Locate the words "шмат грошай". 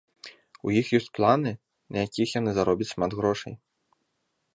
2.93-3.53